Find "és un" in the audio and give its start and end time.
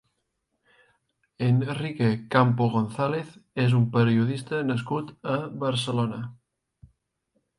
3.65-3.85